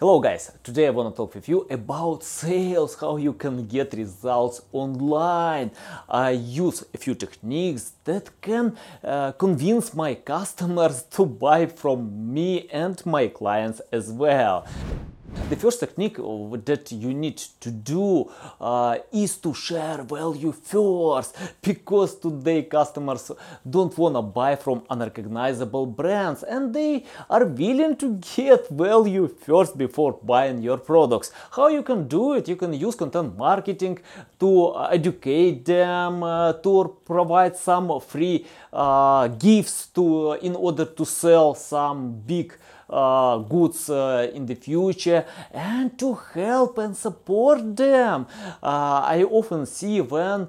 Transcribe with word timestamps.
Hello 0.00 0.20
guys, 0.20 0.52
today 0.62 0.86
I 0.86 0.90
want 0.90 1.12
to 1.12 1.16
talk 1.16 1.34
with 1.34 1.48
you 1.48 1.66
about 1.68 2.22
sales, 2.22 2.94
how 3.00 3.16
you 3.16 3.32
can 3.32 3.66
get 3.66 3.92
results 3.94 4.62
online. 4.70 5.72
I 6.08 6.30
use 6.30 6.84
a 6.94 6.98
few 6.98 7.16
techniques 7.16 7.94
that 8.04 8.30
can 8.40 8.76
uh, 9.02 9.32
convince 9.32 9.94
my 9.94 10.14
customers 10.14 11.02
to 11.10 11.26
buy 11.26 11.66
from 11.66 12.32
me 12.32 12.68
and 12.70 13.04
my 13.04 13.26
clients 13.26 13.80
as 13.90 14.12
well. 14.12 14.68
The 15.28 15.56
first 15.56 15.80
technique 15.80 16.16
that 16.16 16.90
you 16.90 17.12
need 17.12 17.36
to 17.60 17.70
do 17.70 18.30
uh, 18.60 18.98
is 19.12 19.36
to 19.38 19.52
share 19.52 20.02
value 20.02 20.52
first 20.52 21.36
because 21.60 22.18
today 22.18 22.62
customers 22.62 23.30
don't 23.68 23.96
want 23.98 24.14
to 24.16 24.22
buy 24.22 24.56
from 24.56 24.84
unrecognizable 24.88 25.84
brands 25.84 26.44
and 26.44 26.74
they 26.74 27.04
are 27.28 27.44
willing 27.44 27.96
to 27.96 28.18
get 28.36 28.68
value 28.70 29.28
first 29.28 29.76
before 29.76 30.18
buying 30.22 30.62
your 30.62 30.78
products. 30.78 31.30
How 31.50 31.68
you 31.68 31.82
can 31.82 32.08
do 32.08 32.34
it? 32.34 32.48
You 32.48 32.56
can 32.56 32.72
use 32.72 32.94
content 32.94 33.36
marketing 33.36 33.98
to 34.40 34.74
educate 34.90 35.64
them, 35.66 36.22
uh, 36.22 36.54
to 36.54 36.96
provide 37.04 37.54
some 37.54 38.00
free 38.00 38.46
uh, 38.72 39.28
gifts 39.28 39.88
to 39.88 40.32
in 40.40 40.56
order 40.56 40.86
to 40.86 41.04
sell 41.04 41.54
some 41.54 42.20
big 42.26 42.54
uh, 42.90 43.38
goods 43.38 43.90
uh, 43.90 44.30
in 44.32 44.46
the 44.46 44.54
future 44.54 45.24
and 45.50 45.98
to 45.98 46.14
help 46.14 46.78
and 46.78 46.96
support 46.96 47.76
them. 47.76 48.26
Uh, 48.62 49.04
I 49.04 49.24
often 49.24 49.66
see 49.66 50.00
when 50.00 50.48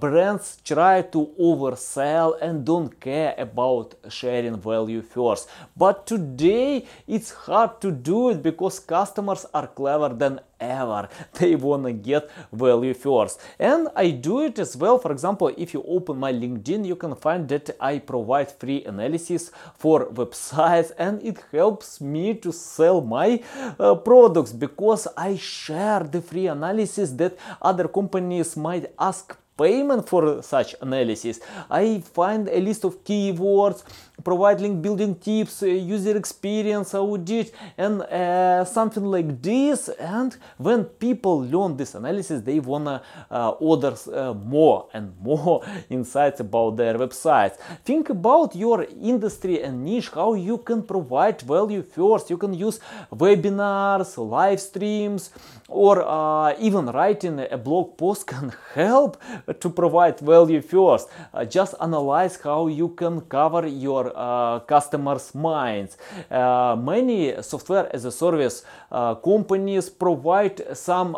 brands 0.00 0.58
try 0.64 1.02
to 1.02 1.30
oversell 1.40 2.40
and 2.40 2.64
don't 2.64 2.98
care 3.00 3.34
about 3.38 3.94
sharing 4.08 4.56
value 4.56 5.02
first. 5.02 5.48
But 5.76 6.06
today 6.06 6.86
it's 7.06 7.30
hard 7.30 7.80
to 7.82 7.90
do 7.90 8.30
it 8.30 8.42
because 8.42 8.78
customers 8.78 9.46
are 9.54 9.66
clever 9.66 10.08
than 10.08 10.40
ever 10.62 11.08
they 11.38 11.54
wanna 11.54 11.92
get 11.92 12.30
value 12.52 12.94
first 12.94 13.40
and 13.58 13.88
i 13.96 14.10
do 14.10 14.40
it 14.40 14.58
as 14.58 14.76
well 14.76 14.98
for 14.98 15.10
example 15.12 15.48
if 15.56 15.74
you 15.74 15.82
open 15.96 16.16
my 16.18 16.32
linkedin 16.32 16.86
you 16.86 16.96
can 16.96 17.14
find 17.14 17.48
that 17.48 17.70
i 17.80 17.98
provide 17.98 18.50
free 18.62 18.84
analysis 18.84 19.50
for 19.74 20.06
websites 20.20 20.92
and 20.98 21.22
it 21.22 21.42
helps 21.50 22.00
me 22.00 22.34
to 22.34 22.52
sell 22.52 23.00
my 23.00 23.42
uh, 23.78 23.94
products 23.94 24.52
because 24.52 25.08
i 25.16 25.36
share 25.36 26.00
the 26.14 26.20
free 26.20 26.46
analysis 26.46 27.10
that 27.12 27.36
other 27.60 27.88
companies 27.88 28.56
might 28.56 28.86
ask 28.98 29.36
payment 29.56 30.08
for 30.08 30.42
such 30.42 30.74
analysis. 30.80 31.40
I 31.70 32.00
find 32.00 32.48
a 32.48 32.60
list 32.60 32.84
of 32.84 33.04
keywords, 33.04 33.84
provide 34.22 34.60
link 34.60 34.82
building 34.82 35.14
tips, 35.14 35.62
uh, 35.62 35.66
user 35.66 36.16
experience 36.16 36.94
audit, 36.94 37.52
and 37.76 38.02
uh, 38.02 38.64
something 38.64 39.04
like 39.04 39.42
this. 39.42 39.88
And 39.88 40.36
when 40.58 40.84
people 40.84 41.40
learn 41.40 41.76
this 41.76 41.94
analysis, 41.94 42.42
they 42.42 42.60
wanna 42.60 43.02
uh, 43.30 43.50
order 43.50 43.94
uh, 44.12 44.34
more 44.34 44.88
and 44.92 45.12
more 45.20 45.64
insights 45.90 46.40
about 46.40 46.76
their 46.76 46.94
websites. 46.94 47.56
Think 47.84 48.10
about 48.10 48.54
your 48.54 48.86
industry 49.02 49.62
and 49.62 49.84
niche, 49.84 50.10
how 50.14 50.34
you 50.34 50.58
can 50.58 50.82
provide 50.82 51.40
value 51.42 51.82
first. 51.82 52.30
You 52.30 52.38
can 52.38 52.54
use 52.54 52.80
webinars, 53.12 54.16
live 54.18 54.60
streams, 54.60 55.30
or 55.68 56.02
uh, 56.06 56.54
even 56.58 56.86
writing 56.86 57.40
a 57.50 57.58
blog 57.58 57.96
post 57.96 58.26
can 58.32 58.52
help 58.74 59.20
to 59.60 59.70
provide 59.70 60.20
value 60.20 60.60
first. 60.60 61.08
Uh, 61.32 61.44
just 61.44 61.74
analyze 61.80 62.38
how 62.42 62.66
you 62.66 62.88
can 62.90 63.20
cover 63.22 63.66
your 63.66 64.11
uh, 64.14 64.60
customers' 64.60 65.34
minds. 65.34 65.96
Uh, 66.30 66.76
many 66.78 67.40
software 67.42 67.88
as 67.94 68.04
a 68.04 68.12
service 68.12 68.64
uh, 68.90 69.14
companies 69.16 69.88
provide 69.88 70.76
some 70.76 71.16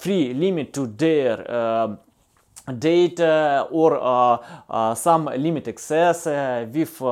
free 0.00 0.34
limit 0.34 0.72
to 0.72 0.86
their 0.86 1.98
data 2.72 3.66
or 3.70 3.98
uh, 4.00 4.38
uh, 4.68 4.94
some 4.94 5.26
limit 5.26 5.68
access 5.68 6.26
uh, 6.26 6.66
with 6.72 7.02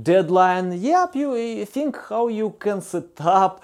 deadline 0.00 0.72
yep 0.80 1.14
you 1.14 1.64
think 1.64 1.96
how 2.08 2.28
you 2.28 2.50
can 2.58 2.80
set 2.80 3.20
up 3.20 3.62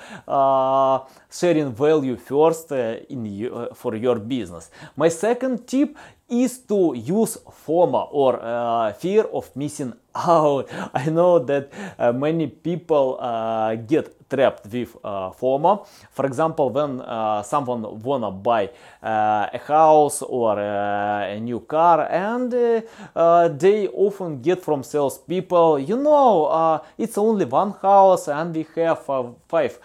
sharing 1.30 1.72
value 1.72 2.16
first 2.16 2.70
in 2.72 3.26
you, 3.26 3.68
for 3.74 3.96
your 3.96 4.18
business 4.18 4.70
my 4.96 5.08
second 5.08 5.66
tip 5.66 5.96
is 6.32 6.58
to 6.60 6.94
use 6.96 7.36
FOMO 7.66 8.08
or 8.10 8.40
uh, 8.42 8.92
fear 8.94 9.24
of 9.24 9.54
missing 9.54 9.92
out. 10.14 10.66
I 10.94 11.10
know 11.10 11.38
that 11.38 11.70
uh, 11.98 12.12
many 12.12 12.46
people 12.46 13.18
uh, 13.20 13.74
get 13.74 14.21
trapped 14.32 14.66
with 14.72 14.96
uh, 15.04 15.30
FOMO. 15.30 15.86
For 16.10 16.24
example, 16.26 16.70
when 16.70 17.00
uh, 17.00 17.42
someone 17.42 18.00
wanna 18.00 18.30
buy 18.30 18.70
uh, 19.02 19.58
a 19.58 19.60
house 19.66 20.22
or 20.22 20.58
uh, 20.58 21.36
a 21.36 21.38
new 21.40 21.60
car, 21.60 22.08
and 22.08 22.52
uh, 22.54 22.80
uh, 23.14 23.48
they 23.48 23.88
often 23.88 24.40
get 24.40 24.62
from 24.62 24.82
salespeople, 24.82 25.78
you 25.78 25.96
know, 25.96 26.80
it's 26.96 27.18
only 27.18 27.44
one 27.44 27.72
house, 27.82 28.28
and 28.28 28.54
we 28.54 28.66
have 28.76 29.04
five 29.48 29.78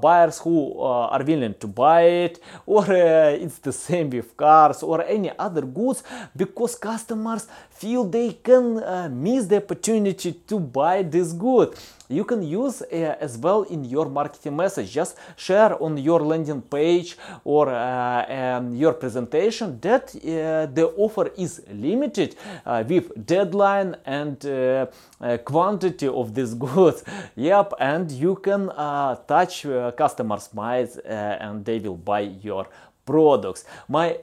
buyers 0.00 0.38
who 0.38 0.80
are 0.80 1.22
willing 1.22 1.54
to 1.60 1.66
buy 1.66 2.02
it, 2.02 2.40
or 2.66 2.84
it's 2.90 3.58
the 3.58 3.72
same 3.72 4.08
with 4.10 4.36
cars 4.36 4.82
or 4.82 5.04
any 5.04 5.30
other 5.38 5.62
goods, 5.62 6.02
because 6.34 6.74
customers 6.76 7.46
feel 7.70 8.04
they 8.04 8.32
can 8.32 8.80
miss 9.22 9.46
the 9.46 9.56
opportunity 9.56 10.32
to 10.32 10.58
buy 10.58 11.02
this 11.02 11.32
good 11.32 11.74
you 12.08 12.24
can 12.24 12.42
use 12.42 12.82
uh, 12.82 13.16
as 13.20 13.38
well 13.38 13.62
in 13.62 13.84
your 13.84 14.08
marketing 14.08 14.56
message. 14.56 14.92
Just 14.92 15.16
share 15.36 15.80
on 15.82 15.96
your 15.96 16.20
landing 16.20 16.60
page 16.60 17.16
or 17.44 17.68
uh, 17.68 18.56
um, 18.58 18.74
your 18.74 18.92
presentation 18.92 19.78
that 19.80 20.14
uh, 20.14 20.66
the 20.72 20.92
offer 20.96 21.30
is 21.38 21.62
limited 21.72 22.36
uh, 22.66 22.84
with 22.86 23.26
deadline 23.26 23.96
and 24.04 24.44
uh, 24.44 24.86
uh, 25.20 25.38
quantity 25.38 26.08
of 26.08 26.34
these 26.34 26.54
goods. 26.66 27.04
Yep 27.36 27.74
and 27.78 28.10
you 28.10 28.36
can 28.36 28.68
touch 29.26 29.66
customers 29.96 30.52
minds 30.52 30.98
and 30.98 31.64
they 31.64 31.78
will 31.78 31.96
buy 31.96 32.20
your 32.20 32.66
products. 33.06 33.64
My 33.88 34.16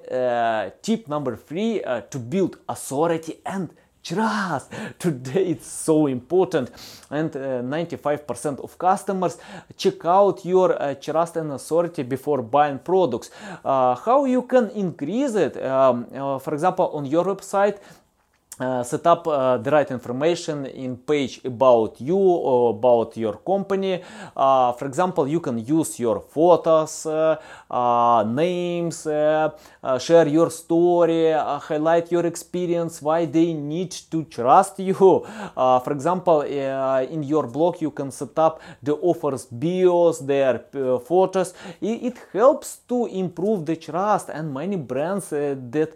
tip 0.82 1.08
number 1.08 1.36
three 1.36 1.82
to 2.10 2.20
build 2.20 2.58
authority 2.68 3.40
and 3.46 3.70
trust 4.04 4.72
today 5.00 5.48
it's 5.48 5.68
so 5.68 6.08
important. 6.08 6.72
And 7.10 7.32
95% 7.32 8.60
uh, 8.60 8.64
of 8.64 8.78
customers 8.78 9.38
check 9.78 10.06
out 10.06 10.46
your 10.46 10.82
uh, 10.82 10.96
trust 10.96 11.38
and 11.38 11.52
authority 11.52 12.04
before 12.04 12.42
buying 12.42 12.80
products. 12.80 13.32
Uh, 13.64 13.96
how 13.96 14.26
you 14.26 14.44
can 14.44 14.70
increase 14.72 15.36
it 15.36 15.62
um, 15.64 16.08
uh, 16.14 16.40
for 16.40 16.54
example 16.54 16.92
on 16.94 17.06
your 17.06 17.26
website 17.26 17.78
uh, 18.60 18.84
set 18.84 19.08
up 19.08 19.26
uh, 19.28 19.58
the 19.58 19.72
right 19.72 19.90
information 19.90 20.66
in 20.66 20.98
page 20.98 21.40
about 21.46 22.00
you 22.02 22.18
or 22.18 22.72
about 22.72 23.16
your 23.18 23.38
company. 23.38 24.04
Uh, 24.36 24.74
for 24.74 24.86
example, 24.86 25.26
you 25.28 25.40
can 25.40 25.58
use 25.58 26.00
your 26.00 26.20
photos, 26.20 27.08
names, 28.28 29.04
share 29.04 30.28
your 30.28 30.52
story, 30.52 31.32
highlight 31.32 32.12
your 32.12 32.26
experience, 32.26 33.02
why 33.02 33.26
they 33.26 33.54
need 33.54 33.92
to 34.12 34.26
trust 34.26 34.80
you. 34.80 34.94
for 34.94 35.92
example, 35.92 36.42
in 36.42 37.24
your 37.24 37.48
blog, 37.48 37.82
you 37.82 37.90
can 37.90 38.12
set 38.12 38.38
up 38.38 38.62
the 38.84 38.94
offers 38.96 39.46
bios, 39.46 40.20
their 40.20 40.66
photos. 41.06 41.54
It, 41.80 42.04
it, 42.04 42.22
helps 42.34 42.80
to 42.88 43.08
improve 43.08 43.66
the 43.66 43.76
trust 43.76 44.30
and 44.30 44.54
many 44.54 44.76
brands 44.76 45.30
that 45.30 45.94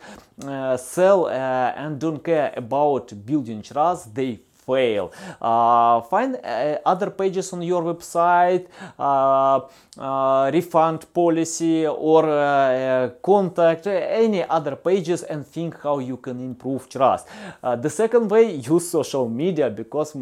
sell 0.80 1.28
and 1.28 2.00
don't 2.00 2.24
care 2.24 2.45
about 2.56 3.26
building 3.26 3.62
trust, 3.62 4.14
they 4.14 4.40
fail. 4.66 5.12
Uh, 5.42 6.02
find 6.02 6.36
uh, 6.44 6.78
other 6.86 7.10
pages 7.12 7.54
on 7.54 7.62
your 7.62 7.84
website, 7.84 8.68
uh, 9.00 9.62
uh 9.98 10.52
refund 10.52 11.06
policy 11.14 11.86
or 11.88 12.26
uh, 12.26 12.36
uh, 12.36 13.10
contact, 13.22 13.88
any 13.88 14.44
other 14.44 14.76
pages 14.76 15.24
and 15.24 15.46
think 15.46 15.76
how 15.82 16.00
you 16.00 16.18
can 16.18 16.40
improve 16.40 16.90
trust. 16.90 17.28
the 17.82 17.90
second 17.90 18.30
way, 18.30 18.56
use 18.56 18.90
social 18.90 19.30
media 19.30 19.70
because 19.70 20.16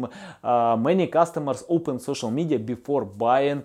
many 0.78 1.06
customers 1.06 1.64
open 1.68 1.98
social 1.98 2.30
media 2.30 2.58
before 2.58 3.04
buying 3.04 3.62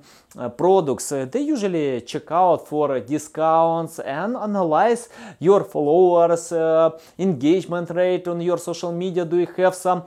products. 0.58 1.10
they 1.10 1.42
usually 1.42 2.02
check 2.02 2.32
out 2.32 2.68
for 2.68 3.00
discounts 3.00 4.00
and 4.00 4.36
analyze 4.36 5.10
your 5.40 5.64
followers, 5.64 6.54
engagement 7.18 7.90
rate 7.90 8.28
on 8.28 8.42
your 8.42 8.58
social 8.58 8.92
media. 8.92 9.26
Do 9.26 9.38
you 9.38 9.48
have 9.58 9.76
some 9.76 10.04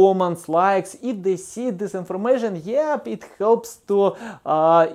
comments, 0.00 0.48
likes. 0.48 0.96
If 1.02 1.16
they 1.26 1.36
see 1.36 1.70
this 1.70 1.94
information, 1.94 2.60
yep, 2.64 3.06
it 3.06 3.22
helps 3.38 3.70
to 3.88 3.98
uh, 4.44 4.86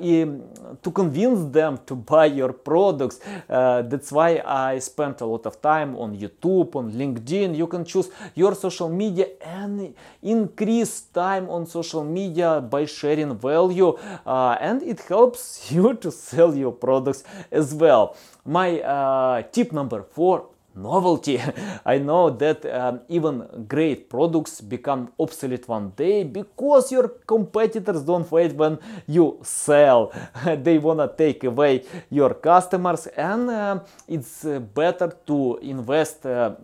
to 0.83 0.89
convince 0.91 1.39
them 1.51 1.73
to 1.85 1.93
buy 1.95 2.27
your 2.39 2.53
products. 2.53 3.17
Uh, 3.25 3.81
that's 3.91 4.11
why 4.11 4.41
I 4.45 4.79
spent 4.79 5.21
a 5.21 5.27
lot 5.33 5.45
of 5.45 5.61
time 5.61 5.95
on 6.03 6.09
YouTube, 6.23 6.75
on 6.75 6.91
LinkedIn. 6.91 7.55
You 7.55 7.67
can 7.67 7.83
choose 7.85 8.09
your 8.41 8.53
social 8.55 8.89
media 8.89 9.27
and 9.59 9.93
increase 10.21 10.93
time 11.23 11.49
on 11.49 11.65
social 11.65 12.03
media 12.03 12.49
by 12.61 12.85
sharing 12.85 13.31
value, 13.37 13.91
uh, 14.25 14.57
and 14.59 14.81
it 14.83 14.99
helps 15.13 15.71
you 15.73 15.93
to 16.03 16.09
sell 16.11 16.51
your 16.55 16.73
products 16.85 17.23
as 17.51 17.73
well. 17.73 18.15
My 18.45 18.79
uh, 18.81 19.43
tip 19.51 19.71
number 19.71 20.03
four 20.03 20.54
novelty. 20.75 21.39
I 21.85 21.97
know 21.97 22.29
that 22.29 22.65
um, 22.65 23.01
even 23.09 23.65
great 23.67 24.09
products 24.09 24.61
become 24.61 25.11
obsolete 25.19 25.67
one 25.67 25.91
day 25.95 26.23
because 26.23 26.91
your 26.91 27.07
competitors 27.25 28.03
don't 28.03 28.29
wait 28.31 28.53
when 28.53 28.79
you 29.07 29.39
sell. 29.43 30.11
they 30.45 30.77
wanna 30.77 31.11
take 31.17 31.43
away 31.43 31.83
your 32.09 32.33
customers, 32.33 33.07
and 33.07 33.49
uh, 33.49 33.79
it's 34.07 34.45
uh, 34.45 34.59
better 34.59 35.11
to 35.25 35.57
invest. 35.61 36.25
Uh, 36.25 36.55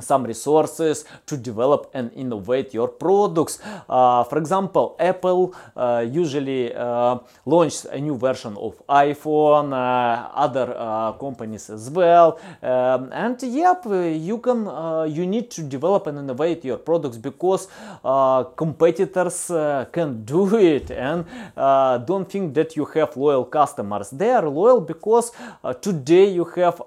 some 0.00 0.24
resources 0.24 1.04
to 1.26 1.36
develop 1.36 1.90
and 1.94 2.10
innovate 2.14 2.74
your 2.74 2.88
products. 2.88 3.60
Uh, 3.88 4.24
for 4.24 4.38
example, 4.38 4.96
Apple 4.98 5.54
uh, 5.76 6.04
usually 6.08 6.74
uh, 6.74 7.18
launches 7.46 7.84
a 7.86 8.00
new 8.00 8.16
version 8.16 8.56
of 8.56 8.82
iPhone, 8.88 9.72
uh, 9.72 10.28
other 10.34 10.74
uh, 10.76 11.12
companies 11.12 11.70
as 11.70 11.90
well. 11.90 12.38
Um, 12.62 13.10
and 13.12 13.40
yep, 13.42 13.84
you 13.86 14.38
can 14.38 14.66
uh, 14.66 15.04
you 15.04 15.26
need 15.26 15.50
to 15.50 15.62
develop 15.62 16.06
and 16.06 16.18
innovate 16.18 16.64
your 16.64 16.78
products 16.78 17.16
because 17.16 17.68
competitors 18.56 19.46
can 19.92 20.24
do 20.24 20.56
it 20.56 20.90
and 20.90 21.24
don't 22.06 22.28
think 22.30 22.54
that 22.54 22.76
you 22.76 22.84
have 22.84 23.16
loyal 23.16 23.44
customers. 23.44 24.10
They 24.10 24.30
are 24.30 24.48
loyal 24.48 24.80
because 24.80 25.30
today 25.80 26.30
you 26.30 26.44
have 26.56 26.82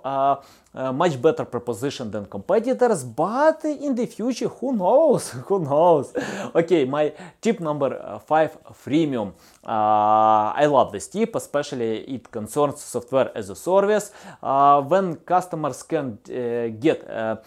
much 0.94 1.20
better 1.22 1.46
proposition 1.46 2.12
than 2.12 2.26
competitors 2.26 3.04
but 3.04 3.64
in 3.66 3.96
the 3.96 4.06
future 4.06 4.48
who 4.48 4.76
knows? 4.76 5.32
Who 5.48 5.60
knows? 5.60 6.14
Okay 6.56 6.86
my 6.86 7.14
tip 7.42 7.60
number 7.60 8.00
uh, 8.00 8.20
five 8.20 8.58
freemium. 8.74 9.34
Uh, 9.66 10.54
i 10.56 10.66
love 10.66 10.92
this 10.92 11.08
tip 11.08 11.36
especially 11.36 12.00
it 12.16 12.32
concerns 12.32 12.82
software 12.82 13.32
as 13.36 13.50
a 13.50 13.56
service. 13.56 14.12
Uh, 14.42 14.82
when 14.82 15.16
customers 15.18 15.84
can 15.84 16.18
uh, 16.30 16.68
get 16.80 17.10
uh, 17.10 17.38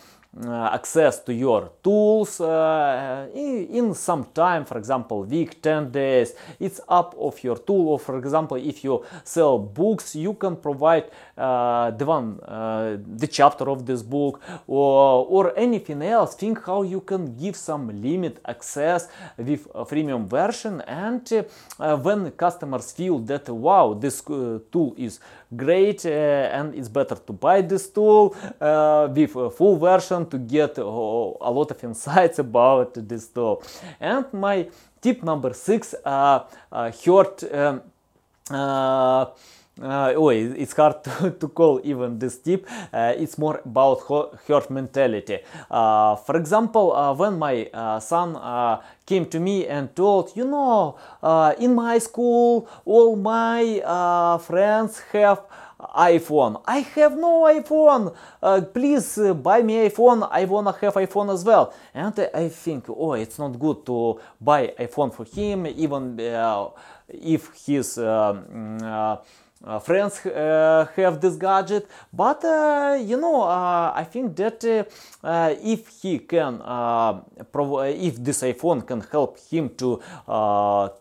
access 0.48 1.18
to 1.24 1.34
your 1.34 1.72
tools 1.82 2.40
uh, 2.40 3.26
in, 3.34 3.92
some 3.94 4.24
time 4.32 4.64
for 4.64 4.78
example 4.78 5.24
week 5.24 5.60
10 5.60 5.90
days 5.90 6.34
it's 6.60 6.80
up 6.88 7.16
of 7.18 7.42
your 7.42 7.58
tool. 7.58 7.88
Or 7.88 7.98
for 7.98 8.16
example 8.16 8.56
if 8.56 8.84
you 8.84 9.04
sell 9.24 9.58
books 9.58 10.14
you 10.14 10.34
can 10.34 10.56
provide 10.56 11.10
uh, 11.36 11.90
the 11.90 12.04
one 12.04 12.36
the 13.18 13.26
chapter 13.26 13.68
of 13.68 13.84
this 13.84 14.02
book 14.02 14.40
or, 14.68 15.26
or 15.26 15.58
anything 15.58 16.02
else. 16.02 16.36
Think 16.36 16.64
how 16.64 16.82
you 16.82 17.00
can 17.00 17.36
give 17.36 17.56
some 17.56 18.00
limit 18.00 18.38
access 18.46 19.08
with 19.36 19.66
a 19.74 19.84
freemium 19.84 20.28
version. 20.28 20.80
And 20.82 21.28
when 21.78 22.30
customers 22.32 22.92
feel 22.92 23.18
that 23.20 23.48
wow 23.48 23.94
this 23.94 24.22
tool 24.22 24.94
is 24.96 25.18
great 25.56 26.04
and 26.06 26.72
it's 26.76 26.88
better 26.88 27.16
to 27.16 27.32
buy 27.32 27.62
this 27.62 27.88
tool 27.90 28.28
with 28.28 29.36
a 29.36 29.50
full 29.50 29.76
version 29.76 30.19
to 30.26 30.38
get 30.38 30.78
a 30.78 30.84
lot 30.84 31.70
of 31.70 31.84
insights 31.84 32.38
about 32.46 32.94
this 32.94 33.28
tool. 33.28 33.62
And 34.00 34.24
my 34.32 34.68
tip 35.00 35.22
number 35.22 35.54
six, 35.54 35.94
uh, 36.04 36.44
uh, 36.70 36.92
herd, 37.04 37.44
um, 37.52 37.82
uh, 39.82 40.12
oh, 40.16 40.28
it's 40.28 40.72
hard 40.74 41.02
to, 41.04 41.30
to, 41.40 41.48
call 41.48 41.80
even 41.84 42.18
this 42.18 42.38
tip. 42.38 42.66
Uh, 42.92 43.14
it's 43.16 43.38
more 43.38 43.60
about 43.64 44.00
her 44.46 44.62
mentality. 44.68 45.38
Uh, 45.70 46.16
for 46.16 46.36
example, 46.36 46.94
uh, 46.94 47.14
when 47.14 47.38
my 47.38 47.64
uh, 47.72 47.98
son 48.00 48.36
uh, 48.36 48.80
came 49.06 49.26
to 49.26 49.40
me 49.40 49.66
and 49.66 49.94
told, 49.96 50.36
you 50.36 50.44
know, 50.44 50.96
in 51.58 51.74
my 51.74 51.98
school, 51.98 52.68
all 52.84 53.16
my 53.16 54.38
friends 54.44 55.00
have 55.12 55.40
iPhone. 55.96 56.60
I 56.66 56.80
have 56.80 57.16
no 57.16 57.44
iPhone. 57.44 58.14
Uh, 58.42 58.60
please 58.60 59.16
uh, 59.16 59.32
buy 59.32 59.62
me 59.62 59.88
iPhone. 59.88 60.28
I 60.30 60.44
wanna 60.44 60.72
have 60.72 60.92
iPhone 60.94 61.32
as 61.32 61.42
well. 61.42 61.72
And 61.94 62.28
I 62.34 62.48
think, 62.48 62.84
oh, 62.90 63.14
it's 63.14 63.38
not 63.38 63.58
good 63.58 63.86
to 63.86 64.20
buy 64.38 64.74
iPhone 64.78 65.12
for 65.14 65.24
him, 65.24 65.66
even 65.66 66.20
if 67.08 67.50
he's 67.54 67.96
um, 67.96 68.78
uh, 69.64 69.78
friends 69.78 70.24
uh, 70.24 70.86
have 70.96 71.20
this 71.20 71.36
gadget 71.36 71.86
but 72.12 72.42
uh, 72.44 72.96
you 72.98 73.16
know 73.16 73.42
uh, 73.42 73.92
i 73.94 74.04
think 74.04 74.34
that 74.34 74.64
uh, 74.64 75.54
if 75.62 75.88
he 76.00 76.18
can 76.18 76.60
uh, 76.62 77.20
if 77.88 78.16
this 78.24 78.42
iphone 78.42 78.86
can 78.86 79.00
help 79.12 79.38
him 79.50 79.68
to 79.76 80.00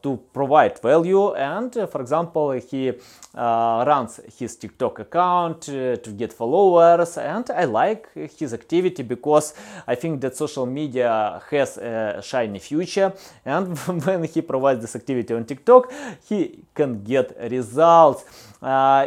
to 0.02 0.20
provide 0.34 0.78
value 0.82 1.34
and 1.36 1.74
for 1.90 2.02
example 2.02 2.52
he 2.52 2.92
runs 3.34 4.20
his 4.38 4.56
tiktok 4.58 5.00
account 5.00 5.62
to 5.62 6.14
get 6.18 6.34
followers 6.34 7.18
and 7.18 7.50
i 7.52 7.64
like 7.64 8.10
his 8.38 8.54
activity 8.54 9.04
because 9.04 9.54
i 9.88 9.96
think 9.96 10.20
that 10.20 10.36
social 10.36 10.66
media 10.66 11.42
has 11.50 11.78
a 11.78 12.22
shiny 12.22 12.60
future. 12.60 13.14
And 13.46 13.78
when 14.06 14.24
he 14.24 14.42
provides 14.42 14.82
this 14.82 14.96
activity 14.96 15.34
on 15.34 15.46
tiktok 15.46 15.92
he 16.28 16.60
can 16.74 17.04
get 17.04 17.36
results 17.50 18.49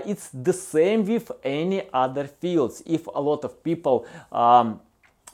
it's 0.04 0.30
the 0.30 0.52
same 0.52 1.04
with 1.06 1.30
any 1.44 1.82
other 1.92 2.26
fields. 2.26 2.82
If 2.86 3.06
a 3.06 3.20
lot 3.20 3.44
of 3.44 3.62
people 3.62 4.06
um, 4.30 4.80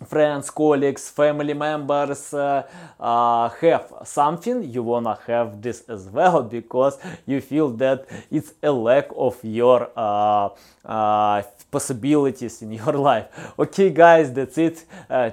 friends, 0.07 0.51
colleagues, 0.51 1.11
family 1.11 1.55
members 1.55 2.33
uh, 2.33 2.63
uh, 3.01 3.49
have 3.61 3.93
something, 4.05 4.63
you 4.63 4.83
wanna 4.83 5.19
have 5.27 5.61
this 5.61 5.83
as 5.89 6.07
well 6.09 6.43
because 6.59 6.99
you 7.27 7.41
feel 7.41 7.71
that 7.71 8.07
it's 8.31 8.55
a 8.63 8.71
lack 8.71 9.09
of 9.17 9.39
your 9.43 9.91
uh, 9.97 10.49
uh 10.85 11.43
possibilities 11.71 12.63
in 12.63 12.73
your 12.83 12.95
life. 12.95 13.27
Okay, 13.59 13.91
guys, 13.91 14.33
that's 14.33 14.57
it. 14.57 14.85
Uh, 15.11 15.31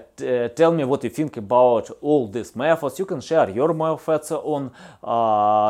tell 0.53 0.71
me 0.71 0.83
what 0.83 1.01
you 1.03 1.09
think 1.09 1.38
about 1.38 1.89
all 2.01 2.27
these 2.27 2.53
methods. 2.56 3.00
You 3.00 3.06
can 3.06 3.21
share 3.21 3.50
your 3.50 3.73
methods 3.73 4.31
on 4.31 4.71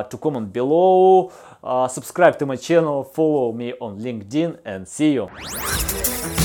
to 0.09 0.18
comment 0.18 0.51
below. 0.51 1.31
subscribe 1.88 2.40
to 2.40 2.45
my 2.47 2.56
channel, 2.56 3.04
follow 3.04 3.52
me 3.52 3.73
on 3.80 3.99
LinkedIn, 3.99 4.57
and 4.66 4.87
see 4.87 5.14
you. 5.14 6.44